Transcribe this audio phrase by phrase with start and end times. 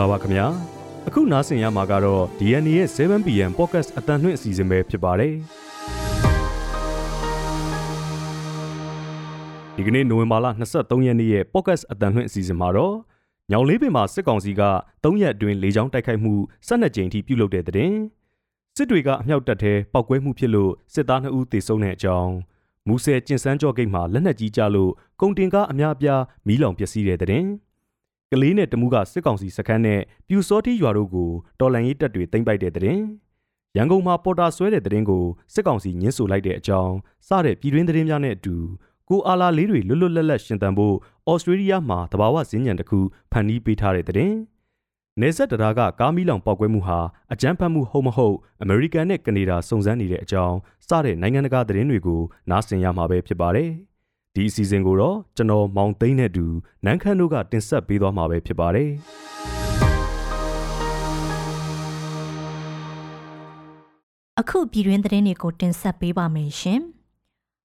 [0.00, 0.46] လာပါခင်ဗျာ
[1.08, 5.34] အခုနားဆင်ရမှာကတော့ DNA ရဲ့ 7PM Podcast အတန်လွှင့်အစီအစဉ်ပဲဖြစ်ပါတယ်
[9.76, 12.94] ဒီကနေ့နိုဝင်ဘာလ23ရက်နေ့ရဲ့ Podcast အတန်လွှင့်အစီအစဉ်မှာတော့
[13.50, 14.62] ညောင်လေးပင်မှာစစ်ကောင်စီက
[15.02, 16.34] 3ရက်အတွင်းလေကြောင်းတိုက်ခိုက်မှု
[16.68, 17.94] 12ကြိမ်ထိပြုလုပ်တဲ့တဲ့
[18.76, 22.32] စစ်တွေကအမြောက်တပ်ထဲပောက်ကွဲမှုဖြစ်လို့စစ်သား2ဦးသေဆုံးတဲ့အကြောင်း
[22.86, 27.44] မူဆယ်ကျင်စန်းကြော့ဂိတ်မှာလက်နက်ကြီးကျလို့ကုန်တင်ကားအများအပြားမီးလောင်ပျက်စီးတဲ့တဲ့
[28.32, 31.30] ကလေးနဲ့တမူးကစစ်ကောင်စီစခန်းနဲ့ပြူစောတိရွာတို့ကို
[31.60, 32.98] တော်လန်ရေးတပ်တွေတင်ပိုက်တဲ့တဲ့
[33.76, 36.94] ရန်ကုန်မှာပေါ်တာဆွဲတဲ့တဲ့ကိုစစ်ကောင်စီညှင်းဆိုလိုက်တဲ့အကြောင်း
[37.28, 38.56] စတဲ့ပြည်တွင်းသတင်းများနဲ့အတူ
[39.08, 40.94] ကိုအာလာလေးတွေလွတ်လွတ်လပ်လပ်ရှင်သန်ဖို့
[41.30, 43.00] ဩစတြေးလျမှာတဘာဝဈဉ္ဉံတစ်ခု
[43.32, 44.32] ဖန်တီးပေးထားတဲ့တဲ့
[45.20, 46.98] နေဆက်တရာကကားမီလောင်ပောက်ကွဲမှုဟာ
[47.32, 50.56] အကြမ်းဖက်မှုဟုတ်မဟုတ်အမေရိကန်နဲ့ကနေဒါစုံစမ်းနေတဲ့အကြောင်း
[50.88, 52.20] စတဲ့နိုင်ငံတကာသတင်းတွေကို
[52.50, 53.70] နားဆင်ရမှာပဲဖြစ်ပါတယ်။
[54.36, 56.46] ဒီအစီအစဉ်ကိုတော့ကျွန်တော်မောင်သိန်းနဲ့အတူ
[56.84, 58.90] နန်းခမ်းတို့ကတင်ဆက်ပေးသွားမှာပဲဖြစ်ပါတယ်
[64.40, 66.80] အခုပြည်တွင်းသတင်းတွေကိုတင်ဆက်ပေးပါမယ်ရှင်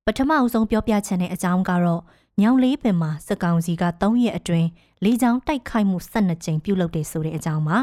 [0.06, 2.02] ပထမအဆုံးပြောပြချင်တဲ့အကြောင်းကတော့
[2.42, 4.68] ညောင်လေးပင်မှာစကောင်စီက3ရက်အတွင်း
[5.04, 7.78] လေကြောင်းတိုက်ခိုက်မှု12ကြိမ်ပြုလုပ်တယ်ဆိုတဲ့အကြောင်းပါ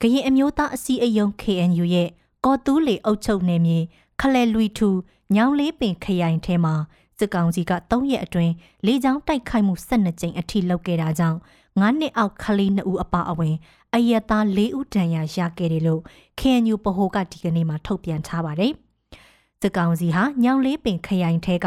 [0.00, 2.08] ကရင်အမျိုးသားအစည်းအရုံး KNU ရဲ့
[2.44, 3.78] ကော်တူးလေအုပ်ချုပ်နေမြေ
[4.20, 4.88] ခလဲလွီထူ
[5.34, 6.74] ညောင်လေးပင်ခရိုင်ထဲမှာ
[7.18, 8.52] စစ်ကောင်စီက3ရက်အတွင်း
[8.86, 11.38] လေကြောင်းတိုက်ခိုက်မှု12ကြိမ်အထိလုပ်ခဲ့တာကြောင့်
[11.80, 13.54] 9နှစ်အောက်ကလေး2ဦးအပါအဝင်
[13.94, 16.02] အယက်သား4ဦးဒဏ်ရာရခဲ့တယ်လို့
[16.40, 18.72] KNU ပဟိုကဒီကနေ့မှထုတ်ပြန်ထားပါတယ်။
[19.60, 21.66] စစ်ကောင်စီဟာညောင်လေးပင်ခရိုင်ထဲက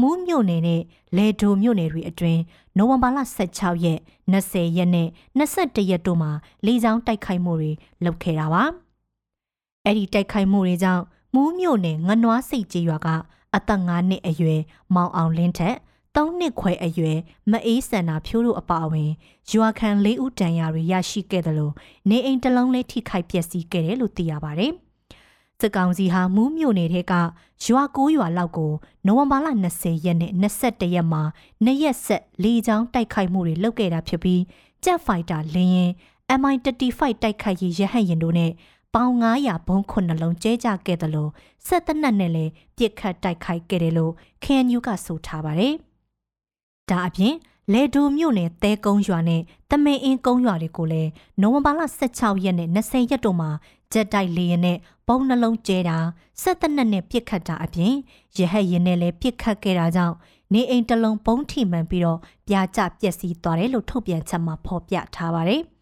[0.00, 0.82] မူးမြို့နယ်နဲ့
[1.16, 2.40] လေဒိုမြို့နယ်တွေအတွင်း
[2.76, 3.18] နိုဝင်ဘာလ
[3.52, 4.00] 16ရက်
[4.32, 6.30] 20ရက်နဲ့21ရက်တို့မှာ
[6.66, 7.72] လေကြောင်းတိုက်ခိုက်မှုတွေ
[8.04, 8.64] လုပ်ခဲ့တာပါ။
[9.84, 11.04] အဲ့ဒီတိုက်ခိုက်မှုတွေကြောင့်
[11.34, 13.08] မူးမြို့နယ်ငနွားစိတ်ကြေးရွာက
[13.58, 14.60] အသက်9နှစ်အရွယ်
[14.94, 15.76] မောင်အောင်လင်းထက်
[16.14, 17.18] 3နှစ်ခွဲအရွယ်
[17.50, 19.10] မအေးစန္နာဖြိုးတို့အပါအဝင်
[19.52, 21.74] ရွာခံ၄ဦးတန်ရာတွေရရှိခဲ့တယ်လို့
[22.08, 24.68] နေအိမ်တစ်လုံးလေးထိခိုက်ပျက်စီးခဲ့တယ်လို့သိရပါဗျ။
[25.60, 27.14] စစ်ကောင်စီဟာမူးမြို့နယ်ထဲက
[27.64, 28.72] ရွာ9ရွာလောက်ကို
[29.06, 31.22] နိုဝင်ဘာလ20ရက်နဲ့21ရက်မှာ
[31.64, 34.42] နှစ်ရက်ဆက်လေကြောင်းတိုက်ခိုက်မှုတွေလုပ်ခဲ့တာဖြစ်ပြီး
[34.84, 35.90] ဂျက်ဖိုက်တာလင်းရင်
[36.40, 38.52] MI35 တိုက်ခိုက်ရေးရဟတ်ယာဉ်တို့နဲ့
[38.94, 41.30] ပေါင်900ဘုံခုနှလုံးကျဲကြခဲ့တယ်လို့
[41.66, 44.12] ဆက်တနက်နဲ့လည်းပြစ်ခတ်တိုက်ခိုက်ခဲ့တယ်လို့
[44.44, 45.74] KNU ကဆိုထားပါတယ်။
[46.90, 47.34] ဒါအပြင်
[47.72, 51.10] လေဒိုမြို့နယ်တဲကုန်းရွာနဲ့တမင်အင်းကုန်းရွာတွေကိုလည်း
[51.40, 53.50] နိုဝင်ဘာလ16ရက်နဲ့20ရက်တို့မှာ
[53.92, 54.78] ဂျက်တိုက်လေယာဉ်နဲ့
[55.08, 55.98] ပုံနှလုံးကျဲတာ
[56.42, 57.92] ဆက်တနက်နဲ့ပြစ်ခတ်တာအပြင်
[58.36, 60.16] ရဟတ်ရင်နဲ့လည်းပြစ်ခတ်ခဲ့တာကြောင့်
[60.52, 62.18] နေအိမ်တလုံးပုံထိမှန်ပြီးတော့
[62.48, 65.62] ပြာကျပျက်စီးသွားတယ်လို့ထုတ်ပြန်ချက်မှာဖော်ပြထားပါတယ်။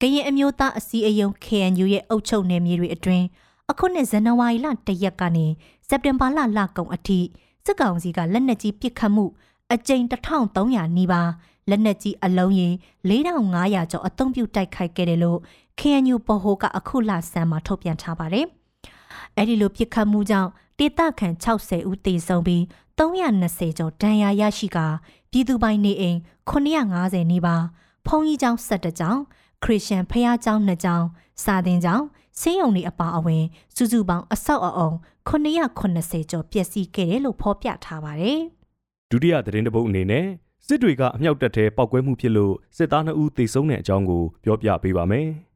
[0.00, 3.24] ကရင်အမျိုးသားအစည်းအရုံး KNU ရဲ့အုပ်ချုပ်နယ်မြေတွေအတွင်း
[3.70, 5.46] အခုနှစ်ဇန်နဝါရီလ၁ရက်ကနေ
[5.88, 7.18] စက်တင်ဘာလလကုန်အထိ
[7.64, 9.24] စစ်ကောင်စီကလက်နက်ကြီးပစ်ခတ်မှု
[9.72, 11.30] အကြိမ်1300နီးပါး
[11.70, 12.68] လက်နက်ကြီးအလုံးရေ
[13.08, 15.38] 4500ကျော်အသုံးပြုတိုက်ခိုက်ခဲ့တယ်လို့
[15.80, 18.46] KNU ပဟိုကအခုလဆန်းမှာထုတ်ပြန်ထားပါတယ်။
[19.36, 22.62] အဲဒီလိုပစ်ခတ်မှုကြောင့်ဒေသခံ60ဦးသေဆုံးပြီး
[22.98, 24.86] 320ကျော်ဒဏ်ရာရရှိကာ
[25.30, 26.18] ပြည်သူပိုင်နေအိမ်
[26.50, 27.64] 950နီးပါး
[28.06, 29.22] ဖုံကြီးကျောင်း17ကျောင်း
[29.64, 31.06] ခရစ်ယာန်ဖျားကျောင်းနှစ်ကျောင်း
[31.44, 32.04] စာသင်ကျောင်း
[32.40, 33.44] ဆေးရုံတွေအပါအဝင်
[33.76, 34.90] စုစုပေါင်းအဆောက်အအုံ
[35.28, 38.40] 980ကျော်ပျက်စီးခဲ့တယ်လို့ဖော်ပြထားပါတယ်။
[39.10, 40.26] ဒုတိယသတင်းတပုတ်အနေနဲ့
[40.66, 45.28] စစ်တွေကအမြောက်တပ်ထဲပောက်ကွဲမှုဖြစ်လို့စစ်သား2ဦးသေဆုံးတဲ့အကြောင်းကိုပြောပြပေးပါမယ်။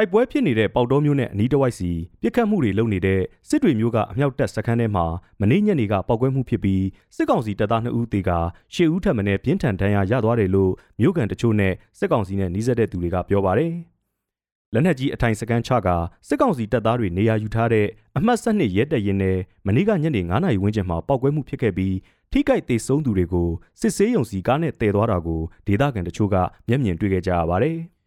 [0.00, 1.90] တိုက်ပွဲဖြစ်နေတဲ့ပေါတော်မျိုးနဲ့အနီးတစ်ဝိုက်စီ
[2.22, 5.06] ပြစ်ခတ်မှုတွေလုပ်နေတဲ့စစ်တွေမျိုးကအမြောက်တပ်စခန်းထဲမှာ
[5.40, 6.84] မနေ့ညနေကပောက်ကွဲမှုဖြစ်ပြီး
[7.16, 8.30] စစ်ကောင်စီတပ်သား2ဦးသေက
[8.74, 13.72] ရှေ့ဦးထပ်မံပြင်းထန်ဒဏ်ရာရသွားတယ်လို့မြို့ကန်တချို့နဲ့စစ်ကောင်စီနဲ့နှီးစပ်တဲ့သူတွေကပြောပါတယ်။
[14.74, 15.88] လက်နက်ကြီးအထိုင်စကန်ချက
[16.28, 17.86] စစ်ကောင်စီတပ်သားတွေနေရာယူထားတဲ့
[18.16, 21.94] အမှတ်၁၂ရဲတပ်ရင်နဲ့မနေ့ကညနေ9နာရီဝန်းကျင်မှာပောက်ကွဲမှုဖြစ်ခဲ့ပြီး
[22.32, 23.48] ထိကြိုက်သေးဆုံးသူတွေကို
[23.80, 26.36] စစ်ဆေးရုံစီကားနဲ့တည်သွားတာကိုဒေသခံတချို့က
[26.68, 27.78] မျက်မြင်တွေ့ခဲ့ကြရပါတယ်။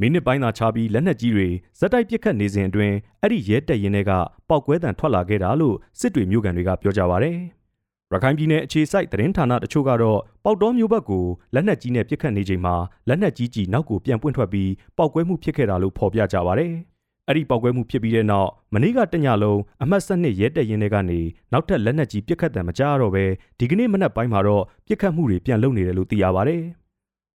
[0.00, 1.48] မိနစ်ပိုင်းသာခြားပြီးလက်နက်ကြီးတွေ
[1.78, 4.12] ဇက်တိုက်ပစ်ခတ်နေစဉ်အတွင်းအဲ့ဒီရဲတပ်ရင်တွေက
[4.48, 7.30] ပောက်ကွဲတံထွက်လာခဲ့တာလို့စစ်တွေမျိုးကန်တွေကပြောကြပါဗျ။
[8.12, 11.24] ရခိုင်ပြည်နယ်အခြေစိုက်သတင်းဌာနတချို့ကတော့ပေါက်တော်မျိုးဘက်ကို
[11.54, 12.74] လက်နက်ကြီးနဲ့ပစ်ခတ်နေချိန်မှာ
[13.08, 16.66] လက်နက်ကြီးကြီးနောက်ကိုပြန်ပွင့်ထွက်ပြီးပောက်ကွဲမှုဖြစ်ခဲ့တာလို့ဖော်ပြကြပါဗျ။
[17.28, 21.20] အဲ့ဒီပောက်ကွဲမှုဖြစ်ပြီးတဲ့နောက်မနေ့ကတညလုံးအမှတ်၁၂ရဲတပ်ရင်တွေကနေ
[21.52, 23.24] နောက်ထပ်လက်နက်ကြီးပစ်ခတ်တယ်မကြားတော့ပဲ
[23.58, 26.58] ဒီကနေ့မနက်ပိုင်းမှာတော့ပစ်ခတ်မှုတွေပြန်လုပ်နေတယ်လို့သိရပါဗျ။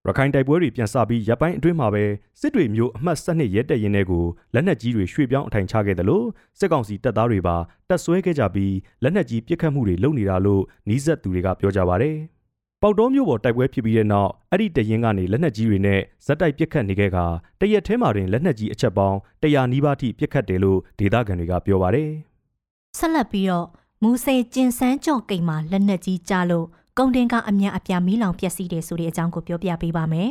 [0.08, 2.04] ရခိုင်တိုက်ပွဲတွေပြန်ဆပြီးရပ်ပိုင်းအတွင်းမှာပဲ
[2.40, 6.26] စစ်တွေမျိုးအမှတ်၁၂ရဲတပ်ရင်းတွေကိုလက်နက်ကြီးတွေရွှေ့ပြောင်းအထိုင်ချခဲ့တယ်လို့
[6.60, 7.56] စစ်ကောင်စီတပ်သားတွေပါ
[7.90, 12.12] တပ်ဆွဲခဲ့ကြပြီးလက်နက်ကြီးပစ်ခတ်မှုတွေလုပ်နေတာလို့နီးစပ်သူတွေကပြောကြပါဗျ။
[12.82, 17.18] ပေါတော်မျိုးပေါ်တိုက်ပွဲဖြစ်ပြီးတဲ့နောက်အဲ့ဒီတရင်ကနေလက်နက်ကြီးတွေနဲ့ဇက်တိုက်ပစ်ခတ်နေခဲ့က
[17.60, 22.10] တရက်ထဲမှာတင်လက်နက်ကြီးအချက်ပေါင်း100နီးပါးထိပစ်ခတ်တယ်လို့ဒေသခံတွေကပြောပါတယ်။
[22.98, 23.68] ဆက်လက်ပြီးတော့
[24.02, 26.68] မူဆေကျင်စန်းကြော့ကိမ်မှာလက်နက်ကြီးကြားလို့
[27.00, 30.30] ကုန်တင်ကားအများအပြားမီးလောင်ပျက်စီးတယ်ဆိုတဲ့အကြောင်းကိုပြောပြပေးပါမယ်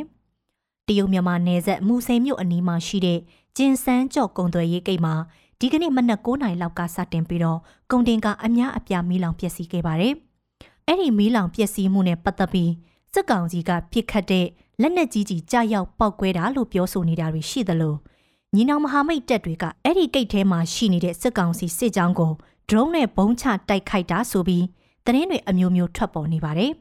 [0.87, 3.19] တရုတ်မြန်မာနယ်စပ်မူစိန်မြို့အနီးမှာရှိတဲ့
[3.57, 5.15] ကျင်စန်းကျော့ကုံသွယ်ရေးဂိတ်မှာ
[5.59, 7.59] ဒီကနေ့မနက်9:00နာရီလောက်ကစတင်ပြီးတော့
[7.91, 10.13] ကုန်တင်ကားအများအပြားမီးလောင်ပျက်စီးခဲ့ပါတယ်။
[10.87, 12.71] အဲ့ဒီမီးလောင်ပျက်စီးမှုနဲ့ပတ်သက်ပြီး
[13.13, 14.47] စစ်ကောင်စီကပြစ်ခတ်တဲ့
[14.81, 17.95] လက်နက်ကြီးကြီးကြားရောက်ပောက်ကွဲတာလို့ပြောဆိုနေတာတွေရှိသလို
[18.55, 22.31] ညီနောင်မဟာမိတ်တပ်တွေကအဲ့ဒီဂိတ်ထဲမှာရှိနေတဲ့စစ်ကောင်စီစစ်ကြောင်းကို
[22.69, 24.65] drone နဲ့ဘုံချတိုက်ခိုက်တာဆိုပြီး
[25.05, 26.71] သတင်းတွေအမျိုးမျိုးထွက်ပေါ်နေပါတယ်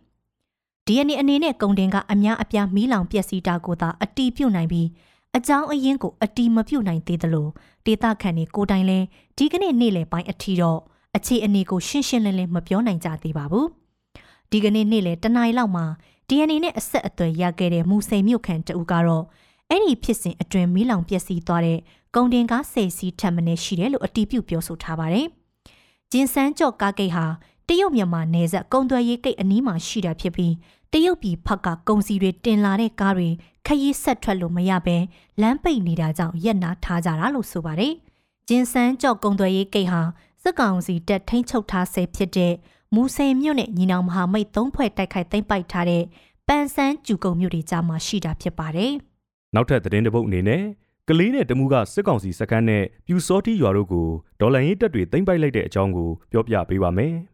[0.86, 4.88] ။DNA အနေနဲ့ကုန်တင်ကအများအပြားမီးလောင်ပျက်စီးတာကိုသာအတီးပြုတ်နိုင်ပြီး
[5.36, 7.48] အကြောင်းအရင်းကိုအတီးမပြုတ်နိုင်သေးသလို
[7.86, 8.98] ဒေတာခန်တွေကိုတိုင်လဲ
[9.36, 10.80] ဒီကနေ့နေ့လယ်ပိုင်းအထီတော့
[11.16, 13.66] အခြေအနေကိုရှင်းရှင်းလင်းလင်းမပြောနိုင်ကြသေးပါဘူး။
[14.50, 15.84] ဒီကနေ့နေ့လယ်တနားရီလောက်မှာ
[16.28, 19.24] DNA နဲ့အဆက်အသွယ်ရခဲ့တဲ့မူစိန်မြို့ခံတဦးကတော့
[19.70, 21.78] အဲ့ဒီဖြစ်စဉ်အတွင်းမီးလောင်ပျက်စီးသွားတဲ့
[22.14, 25.26] ကုန်တင်ကားဆယ်စီးထပ်မင်းရှိတယ်လို့အတီးပြုတ်ပြောဆိုထားပါတယ်။
[26.12, 27.26] ဂျင်ဆန်းကျော့ကားဂိတ်ဟာ
[27.68, 30.54] တရုတ်မြန်မာနယ်စပ်ကုန်သွယ်ရေးဂိတ်အနီးမှာရှိတာဖြစ်ပြီး
[30.92, 33.28] တရုတ်ပြည်ဖက်ကကုန်စည်တွေတင်လာတဲ့ကားတွေ
[33.66, 34.96] ခရီးဆက်ထွက်လို့မရဘဲ
[35.40, 37.92] လမ်းပိတ်နေတာကြောင့်ရက်နာထားကြတာလို့ဆိုပါတယ်။
[38.48, 40.00] ဂျင်ဆန်းကြော့ကုံသွယ်ရေးဂိတ်ဟာ
[40.42, 42.54] စစ်ကောင်စီတပ်ထိန်းချုပ်ထားဆဲဖြစ်တဲ့
[42.94, 46.04] မူစိန်မြို့နဲ့ညီနောင်မဟာမိတ်သုံးဖွဲ့တိုက်ခိုက်သိမ်းပိုက်ထားတဲ့
[46.48, 48.92] ပန်ဆန်းကျူကုံမြို့တွေကြားမှာရှိတာဖြစ်ပါတယ်။
[49.54, 50.62] နောက်ထပ်သတင်းတစ်ပုဒ်အနေနဲ့
[51.08, 54.08] ကလေးနဲ့တမူကစစ်ကောင်စီစကန်နဲ့ပြူစောတီရွာတို့ကို
[54.40, 57.14] ဒေါ်လာရင်းတပ်တွေသိမ်းပိုက်လိုက်တဲ့အကြောင်းကိုပြောပြပေးပါမယ်။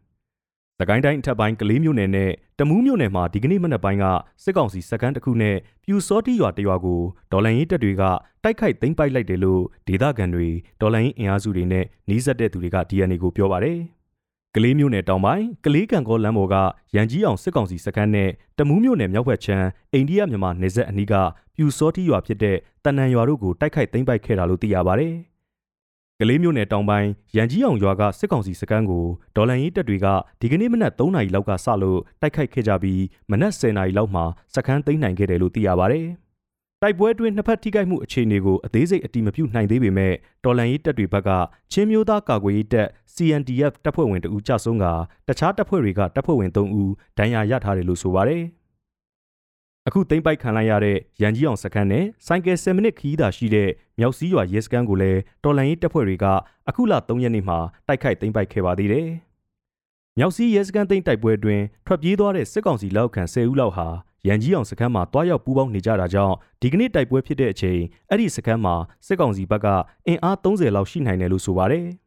[0.81, 4.05] သကိုင်းတိုင်းအထက်ပိုင်းကလေးမြို့နယ်နဲ့တမူးမြို့နယ်မှာဒီကနေ့မနက်ပိုင်းက
[4.43, 7.01] စစ်ကောင်စီစခန်းတစ်ခုနဲ့ပြူစောတိရွာတရွာကို
[7.31, 8.03] ဒေါ်လန်ရေးတပ်တွေက
[8.43, 10.49] တိုက်ခိုက်သိမ်းပိုက်လိုက်တယ်လို့ဒေသခံတွေ
[10.81, 13.77] ဒေါ်လန်ရေးအင်အားစုတွေနဲ့နှီးစပ်တဲ့သူတွေက DNA ကိုပြောပါတယ်။
[14.55, 16.55] ကလေးမြို့နယ်တောင်ပိုင်းကလေးကံကောလမ်းပေါ်က
[16.95, 21.13] ရန်ကြီးအောင်စစ်ကောင်စီစခန်းနဲ့တမူးမြို့နယ်မြောက်ဘက်ခြမ်းအိန္ဒိယမြန်မာနယ်စပ်အနီးက
[21.55, 25.15] ပြူစောတိရွာဖြစ်တဲ့တန်နန်ရွာတို့ကိုတိုက်ခိုက်သိမ်းပိုက်ခဲ့တာလို့သိရပါတယ်။
[26.21, 30.07] ကလေးမျိုးနယ်တောင်ပိုင်းရန်ကြီးအောင်ရွာကစစ်ကောင်စီစခန်းကိုဒေါ်လန်ရေးတပ်တွေက
[30.41, 33.01] ဒီကနေ့မနက်3နာရီလောက်ကစလို့တိုက်ခိုက်ခဲ့ကြပြီး
[33.31, 34.25] မနက်10နာရီလောက်မှာ
[34.55, 36.01] စခန်းသိမ်းနိုင်ခဲ့တယ်လို့သိရပါဗျ။
[36.81, 40.13] တိုက်ပွဲအတွင်းနှစ်ဖက်ထိခိုက်မှုအခြေအနေကိုအသေးစိတ်အတိမပြုနိုင်သေးပေမဲ့
[40.43, 41.29] တော်လန်ရေးတပ်တွေဘက်က
[41.71, 44.85] ချင်းမျိုးသားကာကွယ်ရေးတပ် CNDF တပ်ဖွဲ့ဝင်တဦးကြဆုံးက
[45.27, 48.43] တခြားတပ်ဖွဲ့တွေကတပ်ဖွဲ့ဝင်3ဦးဒဏ်ရာရထားတယ်လို့ဆိုပါတယ်။
[49.87, 53.69] အခုသိမ့်ပိုက်ခံလိုက်ရတဲ့ရန်ကြီးအောင်စခန်းနဲ့ဆိုင်ကယ်10မိနစ်ခီးသာရှိတဲ့
[53.99, 56.25] မြောက်စည်းရွာရဲစခန်းကိုလည်းတော်လန်ရေးတပ်ဖွဲ့တွေက
[56.69, 59.07] အခုလ3ရက်နေ့မှာတိုက်ခိုက်သိမ်းပိုက်ခဲ့ပါသေးတယ်။
[60.17, 63.87] မြောက်စည်းရဲစခန်းသိမ်းတိုက်ပွဲအတွင်းထွက်ပြေးသွားတဲ့စစ်ကောင်စီလက်အောက်ခံ10ဦးလောက်ဟာ
[64.27, 68.75] ရန်ကြီးအောင်စခန်းမှာတွားရောက်ပူးပေါင်းနေကြတာကြောင့်ဒီကနေ့တိုက်ပွဲဖြစ်တဲ့အချိန်အဲ့ဒီစခန်းမှာ
[69.07, 69.67] စစ်ကောင်စီဘက်က
[70.07, 71.87] အင်အား30လောက်ရှိနိုင်တယ်လို့ဆိုပါတယ်။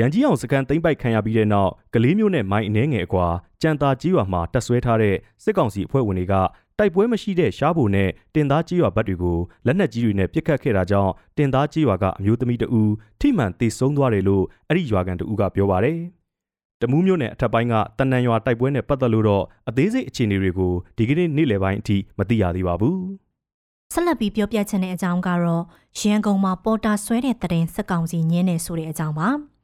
[0.00, 3.26] ရန်ကြီးအောင်စကန်သိမ့်ပိုက်ခံရပြီးတဲ့နောက်ကလေးမျိုးနဲ့မိုင်းအနှဲငယ်အကွာ
[3.62, 6.34] ကြံတာကြီးရွာမှာတက်ဆွဲထားတဲ့စစ်ကောင်စီအဖွဲ့ဝင်တွေက
[6.78, 15.98] တိုက်ပွဲမရှိတဲ့ရှားဘုံနဲ့တင်သားကြီးရွာဘက်တွေကိုလက်နက်ကြီးတွေနဲ့ပစ်ခတ်ခဲ့တာကြောင့်တင်သားကြီးရွာကအမျိုးသမီးတဦးထိမှန်တေဆုံးသွားတယ်လို့အဲ့ဒီရွာကန်တဦးကပြောပါတယ်။
[16.80, 22.98] တမူးမြို့နယ်အထက်ပိုင်းကတန်နန်ရွာတိုက်ပွဲနဲ့ပတ်သက်လို့တော့အသေးစိတ်အခြေအနေတွေကိုဒီကနေ့နေ့လယ်ပိုင်းအထိမသိရသေးပါဘူး။
[23.94, 25.64] ဆက်လက်ပြီးပြောပြချင်တဲ့အကြောင်းကတော့
[26.00, 29.30] ရန်ကုန်မှာပေါ်တာဆွဲတဲ့တရင်စက်ကောင်စီညင်းနေဆိုတဲ့အကြောင်းပါ။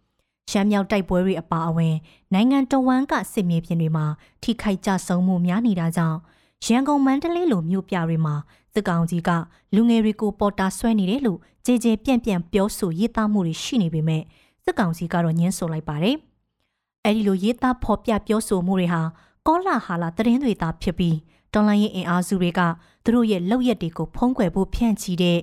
[0.50, 1.94] ရှမ်းမြောက်တိုက်ပွဲတွေအပါအဝင်
[2.34, 4.06] နိုင်ငံတော်ဝန်ကစစ်မြေပြင်တွေမှာ
[4.42, 6.18] ထိခိုက်ကြဆုံးမှုများနေတာကြောင့်
[6.66, 8.34] ရန်ကုန်မန္တလေးလိုမြို့ပြတွေမှာ
[8.74, 9.30] စစ်ကောင်ကြီးက
[9.74, 14.22] လူငယ်တွေကိုပေါ်တာဆွဲနေတယ်လို့ကြည်ကြဲပြန့်ပြန့်ပြောဆိုရေးသားမှုတွေရှိနေပေမဲ့
[14.64, 16.16] စစ်ကောင်စီကတော့ညှင်းဆိုလိုက်ပါတယ်။
[17.04, 19.02] အဲဒီလိုရေးသားဖော်ပြပြောဆိုမှုတွေဟာ
[19.46, 21.16] ကောလာဟာလာသတင်းတွေသာဖြစ်ပြီး
[21.52, 22.60] တော်လိုင်းရင်အင်အားစုတွေက
[23.04, 25.38] သူတို့ရဲ့လောက်ရက်တွေကိုဖုံးကွယ်ဖို့ဖြန့်ချီတဲ့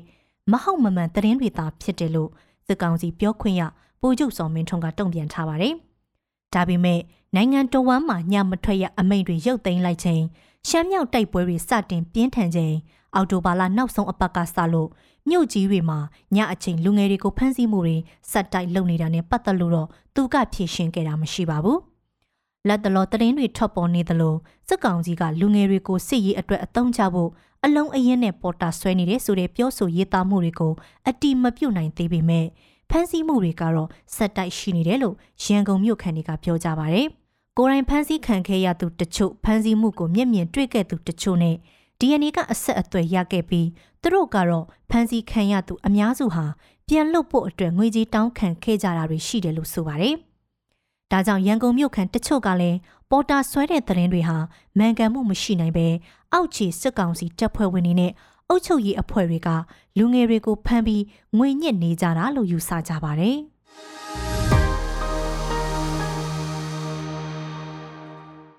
[0.52, 2.30] မဟုတ်မမှန်သတင်းတွေသာဖြစ်တယ်လို့
[2.68, 3.62] စစ်ကောင်စီပြောခွင့်ရ
[4.02, 5.74] ပိုကျုပ်စော်မင်းထွန်းကတုံ့ပြန်ထားပါတယ်။
[6.54, 7.00] ဒါပေမဲ့
[7.36, 10.24] နိုင်ငံတော်ဝန်မှညမထွက်ရအမိန့်တွေရုပ်သိမ်းလိုက်ခြင်း
[10.68, 12.76] ရှမ်းမြောက်တိုက်ပွဲတွေစတင်ပြင်းထန်ချိန်
[13.16, 14.90] အော်တိုဘာလနောက်ဆုံးအပတ်ကစလို့
[15.30, 16.00] မြို့ကြီးတွေမှာ
[16.36, 17.98] ညအချိန်လူငယ်တွေကိုဖမ်းဆီးမှုတွေ
[18.32, 21.80] စက်တိုက်လုပ်နေတာနဲ့ပတ်သက်လို့တော့သူကဖြေရှင်းခဲ့တာမရှိပါဘူး။
[22.68, 24.36] လက်တလောသတင်းတွေထွက်ပေါ်နေသလို
[24.68, 27.30] စစ်ကောင်ကြီးကလူငယ်တွေကိုစစ်ရေးအတွက်အသုံးချဖို့
[27.66, 30.74] အလုံးအရင်နဲ့ပေါ်တာဆွဲနေတဲ့ဆိုတဲ့ပြောဆိုရေးသားမှုတွေကို
[31.08, 32.46] အတိမပြုတ်နိုင်သေးပေမဲ့
[32.90, 37.02] ဖမ်းဆီးမှုတွေကတော့စက်တိုက်ရှိနေတယ်လို့ရန်ကုန်မြို့ခံတွေကပြောကြပါဗျ။
[37.58, 41.56] ကိုရိုင်းဖမ်းဆီးခံခဲ့ရသူတချို့ဖမ်းဆီးမှုကိုမျက်မြင်တွေ့ခဲ့သူတချို့နဲ့
[42.00, 43.68] DNA ကအဆက်အသွယ်ရခဲ့ပြီး
[44.02, 46.46] သူတို့ကတော့ဖမ်းဆီးခံရသူအများစုဟာ
[46.88, 50.16] ပြန်လွတ်ဖို့အတွက်ငွေကြေးတောင်းခံခဲ့ကြတာတွေရှိတယ်လို့ဆိုပါတယ်။
[51.12, 52.78] ဒါကြောင့်ရန်ကုန်မြို့ခံတချို့ကလည်း
[53.10, 54.38] ပေါ်တာဆွဲတဲ့သတင်းတွေဟာ
[54.78, 55.88] မှန်ကန်မှုမရှိနိုင်ပဲ
[56.34, 58.12] အောက်ခြေစစ်ကောင်စီတပ်ဖွဲ့ဝင်တွေနဲ့
[58.50, 59.50] အုပ်ချုပ်ရေးအဖွဲ့တွေက
[59.98, 61.04] လူငယ်တွေကိုဖမ်းပြီး
[61.38, 63.38] ငွေညစ်နေကြတာလို့ယူဆကြပါတယ်။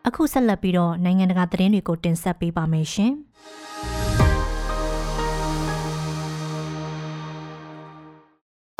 [0.06, 3.12] အခုဆက်လက်ပြီးတော့နိုင်ငံတကာသတင်းတွေကိုတင်ဆက်ပေးပါမယ်ရှင်။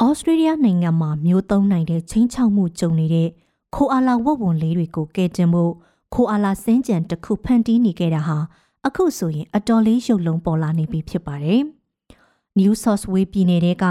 [0.05, 3.29] ဩစတြေးလျနိုင်ငံမှာမျိုးသုံးနိုင်တဲ့ချင်းချောက်မှုကြုံနေတဲ့
[3.75, 5.73] ခိုအာလာဝက်ဝန်လေးတွေကိုကဲတင်ဖို့
[6.15, 8.39] ခိုအာလာစင်းကြံတစ်ခုဖန်တီးနေခဲ့တာဟာ
[8.87, 11.63] အခုဆိုရင်အတော်လေးရုပ်လုံးပေါ်လာနေပြီဖြစ်ပါတယ်။
[12.59, 13.85] New South Wales ပြည်နယ်က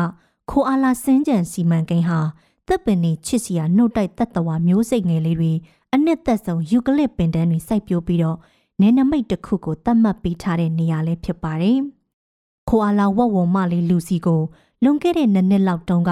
[0.50, 2.20] ခိုအာလာစင်းကြံစီမံကိန်းဟာ
[2.68, 5.54] တပ်ပင်နေချစ်စီယာနှုတ်တိုက်တပ်တော်မျိုးစိတ်ငယ်လေးတွေ
[5.94, 8.38] အနှစ်သက်ဆုံးယူကလစ်ပင်တန်းတွေစိုက်ပျိုးပြီးတော့
[8.82, 11.78] နယ်နမိတ်တစ်ခုကိုတတ်မှတ်ပေးထားတဲ့နေရာလေးဖြစ်ပါတယ်။
[12.70, 14.42] ခိုအာလာဝက်ဝုံမလေးလူစီကို
[14.84, 16.12] လွန်ခဲ့တဲ့နှစ်နှစ်လောက်တုန်းက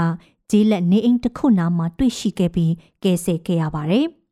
[0.50, 4.06] ဂျေးလက်နေအိမ်တစ်ခုနာမှာတွေ့ရှိခဲ့ပြီးကယ်ဆယ်ခဲ့ရပါတယ်။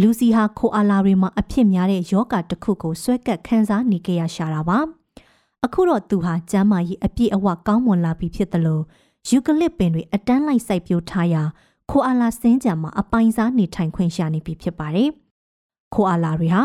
[0.00, 4.78] လူစီဟာခိုအာလာတွေမှာအဖြစ်များတဲ့ယောဂတစ်ခုကိုဆွဲကပ်ခံစားနေကြရရှာတာပါ။
[5.64, 8.82] အခုတော့သူဟာကျမ်းမာရေးအပြည့်အဝကောင်းမွန်လာပြီဖြစ်တယ်လို့
[9.28, 11.42] ယူကလစ်ပင်တွေအတန်းလိုက်စိုက်ပျိုးထားရာ
[11.90, 15.08] ခိုအာလာစင်းကြံမှာအပိုင်စားနေထိုင်ခွင့်ရနေပြီဖြစ်ပါတယ်။
[15.94, 16.62] ခိုအာလာတွေဟာ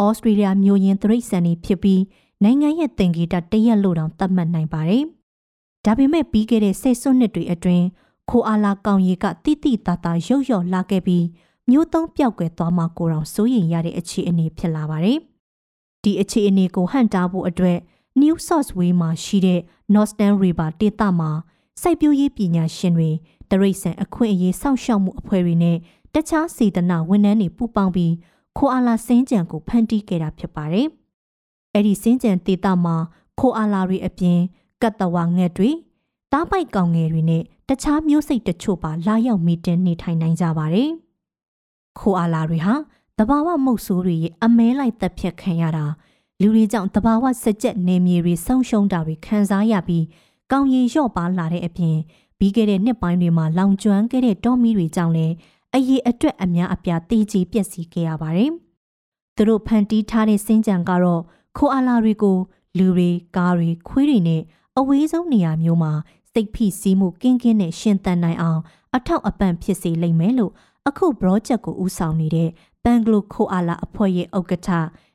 [0.00, 2.02] ဩစတြေးလျမျိုးရင်းသရိတ်ဆန်တွေဖြစ်ပြီး
[2.42, 5.04] နိုင်ငံရဲ့သင်္ကေတတရက်လို့တောင်သတ်မှတ်နိုင်ပါတယ်။
[5.84, 7.84] ဒါပေမဲ့ပြီးခဲ့တဲ့ဆယ်စုနှစ်တွေအတွင်း
[8.30, 11.24] ခိုအာလာကောင်ရီကတိတိတသာရုပ်ရော်လာခဲ့ပြီး
[11.70, 15.18] မျိုးသုံးပြောက်ကွယ်သွားမှကိုတောင်စိုးရင်ရတဲ့အခြေအနေဖြစ်လာပါတယ်။
[16.02, 17.78] ဒီအခြေအနေကိုဟန်တာဖို့အတွက်
[18.22, 19.60] New South Wales မှာရှိတဲ့
[19.94, 21.30] Northern River ဒေသမှာ
[21.80, 23.10] စိုက်ပျိုးရေးပညာရှင်တွေ
[23.50, 25.76] တရိတ်ဆန်အခွင့်အရေးစောင့်ရှောက်မှုအဖွဲ့တွေနဲ့
[26.14, 28.12] တခြားစေတနာဝန်ထမ်းတွေပူးပေါင်းပြီး
[28.56, 30.86] ခိုအာလာစင်းကြံကိုဖန်တီးခဲ့တာဖြစ်ပါတယ်။
[31.74, 32.96] အဲ့ဒီစင်းကြံဒေသမှာ
[33.38, 34.38] ခိုအာလာတွေအပြင်
[34.82, 35.70] ကတ်တဝါငှက်တွေ
[36.32, 40.92] တားပိုက်ကောင်ငယ်တွေနဲ့တခြားမျိုးစိတ်တချို့ပါလာရောက်မီတင်နေထိုင်နိုင်ကြပါတယ်။
[41.98, 42.74] ခိုအာလာတွေဟာ
[43.18, 45.84] တဘာဝမုတ်ဆိုးတွေရဲ့အမဲလိုက်တက်ဖြတ်ခံရတာ
[46.40, 50.04] လူတွေကြောင့်တဘာဝစကြက်နေမြေတွေဆုံးရှုံးတာတွေခံစားရပြီး
[50.52, 51.96] ကောင်းရီလျော့ပါလာတဲ့အပြင်
[52.38, 55.34] ပြီးခဲ့တဲ့နှစ်ပိုင်းတွေမှာလောင်ကျွမ်းခဲ့တဲ့တောမီတွေကြောင့်လည်း
[55.74, 58.50] အရေးအတွက်အများအပြားတေးကြီးပျက်စီးခဲ့ရပါတယ်။
[59.36, 61.22] သူတို့ဖန်တီးထားတဲ့စင်းကြံကတော့
[61.56, 62.36] ခိုအာလာတွေကို
[62.78, 64.42] လူတွေကားတွေခွေးတွေနဲ့
[64.78, 65.92] အဝေးဆုံးနေရာမျိုးမှာ
[66.32, 68.60] စိတ်ဖိစီးမှုကင်းကင်းနဲ့ရှင်သန်နိုင်အောင်
[68.96, 70.52] အထောက်အပံ့ဖြစ်စေလိမ့်မယ်လို့
[70.88, 72.50] အခု project ကိုဦးဆောင်နေတဲ့
[72.84, 74.68] ဘန်ဂလိုခိုအာလာအဖွဲ့ရဲ့ဥက္ကဋ္ဌ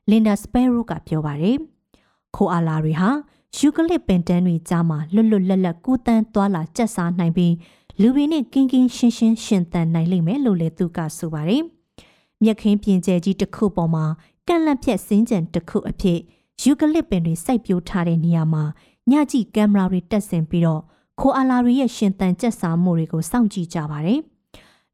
[0.10, 1.58] လင်ဒါစပယ်ရိုကပြောပါတယ်။
[2.36, 3.10] ခိုအာလာတွေဟာ
[3.58, 7.54] ယူကလစ်ပင်တန်းတွေကြားမှာလွတ်လွတ်လပ်လပ်ကူးတန်းသွားလာကျက်စားနိုင်ပြီး
[8.02, 11.64] လူတွေနဲ့ကင်းကင်းရှင်းရှင်းရှင်သန်နိုင်လိမ့်မယ်လို့လည်းသူကဆိုပါတယ်။
[12.44, 14.06] မြက်ခင်းပြင်ကျဲကြီးတစ်ခုပေါ်မှာ
[14.48, 16.20] ကန့်လန့်ဖြတ်စင်းကြံတစ်ခုအဖြစ်
[16.62, 18.64] ယူကလစ်ပင်တွေစိုက်ပျိုးထားတဲ့နေရာမှာ
[19.12, 20.82] ညကြည့်ကင်မရာတွေတက်ဆင်ပြီးတော့
[21.20, 24.22] ခိုအာလာတွေရဲ့ရှင်သန်ကျက်စားမှုတွေကိုစောင့်ကြည့်ကြပါတယ်။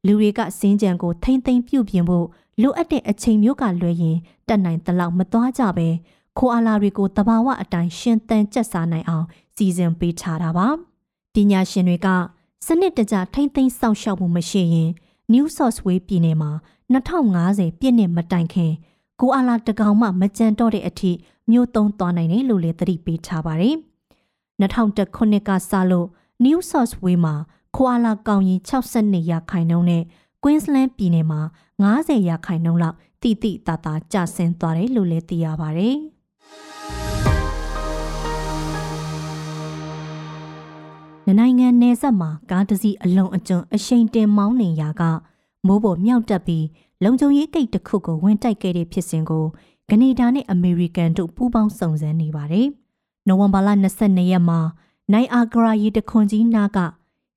[0.06, 2.26] လူတွေကစင်းကြံကိုထိမ့်သိမ့်ပြုတ်ပြင်ဖို့
[2.62, 5.88] လိုအပ်တဲ့အချိန်မျိုးကလွယ်ရင်တက်နိုင်တလောက်မသွားကြပဲ
[6.38, 9.26] ခိုအာလာတွေကိုတဘာဝအတိုင်းရှင်သန်ကျက်စားနိုင်အောင်
[9.56, 10.66] စီစဉ်ပေးထားတာပါ။
[11.34, 12.08] ပညာရှင်တွေက
[12.66, 14.90] စနစ်တကျထိမ့်သိမ်းစောင့်ရှောက်မှုမရှိရင်
[15.32, 16.50] New South Wales ပြည်နယ်မှာ
[16.92, 18.72] 2050ပြည့်နှစ်မတိုင်ခင်
[19.20, 21.12] ကိုအာလာတကောင်မှမကြံတော့တဲ့အထိ
[21.50, 23.76] မျိုးသုံးသွားနိုင်တယ်လို့လည်းသတိပေးထားပါတယ်။
[24.60, 26.08] 2001ခုနှစ်ကစလို့
[26.44, 27.34] New South Wales မှာ
[27.76, 30.02] ခွာလာကောင်ရင်62ရာခိုင်နှုန်းနဲ့
[30.42, 31.40] Queensland ပြည်နယ်မှာ
[31.84, 35.96] 90ရာခိုင်နှုန်းလောက်တိတိတသာကျဆင်းသွားတယ်လို့လည်းသိရပါတယ်။
[41.38, 45.02] နိုင်ငံနယ်စပ်မှာကားတစ်စီးအလုံးအကျွံအရှိန်တင်မောင်းနေရာက
[45.66, 46.66] မိုးပေါ်မြောက်တက်ပြီး
[47.04, 49.44] လုံခြုံရေးကိတ်တစ်ခုကိုဝင်တိုက်ခဲ့တဲ့ဖြစ်စဉ်ကို
[49.90, 52.66] ကနေဒါနဲ့အမေရိကန်တို့ပူးပေါင်းစုံစမ်းနေပါတယ်။
[53.26, 53.68] နိုဝင်ဘာလ
[54.00, 54.60] 22ရက်မှာ
[55.12, 56.78] နိုင်အာဂရာရီတခွန်ကြီးနားက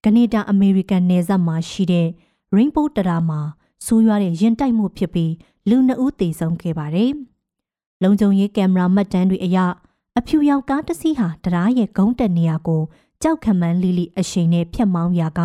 [0.04, 2.08] ကနေဒါအမေရိကန်နယ်စပ်မှာရှိတဲ့
[2.56, 3.40] Rainbow တရာမှာ
[3.86, 5.34] ဆိုးရွားတဲ့ရင်တိုက်မှုဖြစ်ပြီး
[5.70, 7.12] လူနှစ်ဦးသေဆုံးခဲ့ပါတယ်။
[8.04, 9.58] လုံခြုံရေးကင်မရာမှတ်တမ်းတွေအရ
[10.20, 12.82] အဖြူရောင်ကားတစ်စီးဟာတရားရဲ့ဂုံးတက်နေရာကို
[13.22, 15.42] ကြောက်ခမန်းလီလီအရှိန်နဲ့ဖြတ်မောင်းရာက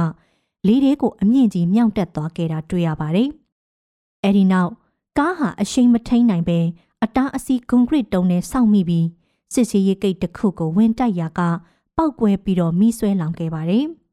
[0.67, 3.29] လေးသေးကိုအမြင့်ကြီးမြောက်တက်သွားခဲ့တာတွေ့ရပါတယ်။
[4.25, 4.71] အဲဒီနောက်
[5.19, 6.59] ကားဟာအရှိန်မထိန်နိုင်ပဲ
[7.05, 9.07] အတားအစီကွန်ကရစ်တုံးနဲ့စောင့်မိပြီး
[9.53, 11.41] စစ်စီရေးကိတ်တစ်ခုကိုဝင်တိုက်ရာက
[11.97, 13.87] ပောက်ကွဲပြီးတော့မိဆွဲလောင်ခဲ့ပါတယ်။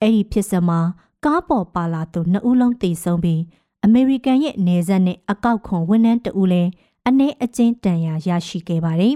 [0.00, 0.80] အဲ့ဒီဖြစ်စမှာ
[1.24, 3.40] ကားပေါ်ပါလာသူနှစ်ဦးလုံးတေဆုံးပြီး
[3.84, 6.70] အမေရိကန်ရဲ့နေဆက်နဲ့အကောက်ခွန်ဝန်ထမ်းတဦးလည်း
[7.08, 9.14] အ내အချင်းတန်ရာရရှိခဲ့ပါတယ်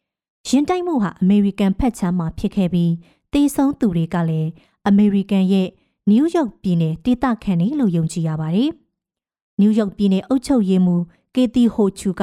[0.48, 2.92] ။ရင်တိုက်မှုဟာအမေရိကန်ဖက်ချမ်းမှာဖြစ်ခဲ့ပြီး
[3.32, 4.50] တေဆုံးသူတွေကလည်း
[4.88, 5.68] အမေရိကန်ရဲ့
[6.10, 8.70] နယူးယောက်ပြည်နယ်ဒေသခံတွေလို့ယုံကြည်ရပါတယ်။
[9.60, 11.02] နယူးယောက်ပြည်နယ်အုပ်ချုပ်ရေးမှူး
[11.34, 12.22] ကေတီဟိုချူက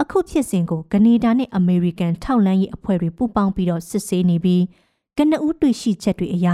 [0.00, 4.62] အခုဖြစ်စဉ်ကိုကနေဒါနဲ့အမေရိကန်ထောက်လှမ်းရေးအဖွဲ့တွေပူးပေါင်းပြီးတော့စစ်ဆေးနေပြီး
[5.16, 6.48] ကနဦးတွေ့ရှိချက်တွေအရ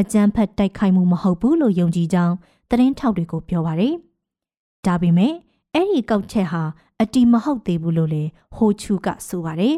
[0.00, 2.34] အကြမ်းဖက်တိုက်ခိုက်မှုမဟုတ်ဘူးလို့ယုံကြည်ကြောင်း
[2.70, 3.94] သတင်းထောက်တွေကိုပြောပါတယ်။
[4.86, 5.32] ဒါပေမဲ့
[5.74, 6.62] အဲ့ဒီကောက်ချက်ဟာ
[7.00, 9.74] အတီမဟုတ်သေးဘူးလို့လည်းဟိုချူကဆိုပါတယ်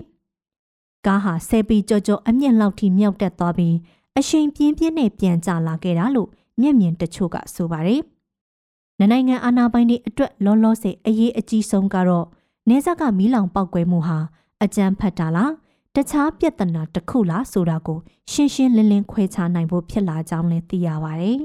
[1.06, 3.76] ။ကားဟာဆယ်ပီကြော်ကြော်အမြင့်လောက်ထိမြောက်တက်သွားပြီး
[4.18, 6.28] အရှိန်ပြင်းပြင်းနဲ့ပြန်ကျလာခဲ့တာလို့
[6.60, 8.00] မျက်မြင်တချို့ကဆိုပါတယ်။
[8.98, 12.26] နိုင်ငံအာဏာပိုင်တွေအတွက်လောလောဆယ်အရေးအကြီးဆုံးကတော့
[12.68, 14.18] နေဆက်ကမီးလောင်ပောက်ကွဲမှုဟာ
[14.62, 15.52] အကြမ်းဖက်တာလား
[15.96, 17.98] တခြားပြဿနာတစ်ခုလားဆိုတာကို
[18.32, 21.38] ရှင်းရှင်းလင်းလင်းခွဲခြားနိုင်ဖို့ဖြစ်လာကြောင်းလည်းသိရပါတယ်။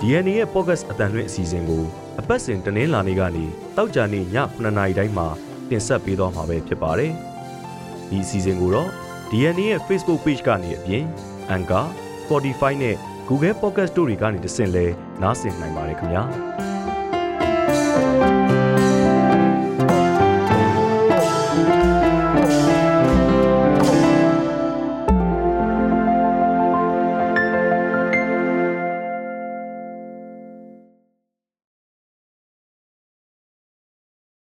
[0.00, 1.84] DNA ရဲ့ podcast အတန်လွင့်အစီအစဉ်ကို
[2.20, 3.44] အပတ်စဉ်တင်းလာနေကနေ
[3.76, 5.28] တောက်ကြနေည9:00နာရီတိုင်းမှာ
[5.70, 7.12] တင်ဆက်ပေးသွားမှာပဲဖြစ်ပါတယ်။
[8.08, 8.90] ဒီအစီအစဉ်ကိုတော့
[9.30, 11.04] DNA ရဲ့ Facebook Page ကနေအပြင်
[11.54, 11.86] Anchor,
[12.22, 12.96] Spotify နဲ့
[13.28, 14.86] Google Podcast တို့တွေကနေတဆင့်လဲ
[15.22, 16.24] နားဆင်နိုင်ပါတယ်ခင်ဗျာ။
[17.92, 18.41] Música